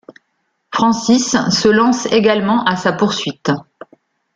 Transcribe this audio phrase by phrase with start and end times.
[0.73, 3.51] Francis se lance également à sa poursuite.